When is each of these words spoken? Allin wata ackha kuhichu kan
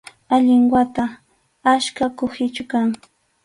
Allin 0.35 0.63
wata 0.73 1.03
ackha 1.73 2.05
kuhichu 2.17 2.63
kan 2.71 2.87